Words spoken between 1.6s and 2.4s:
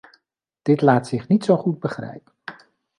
begrijpen.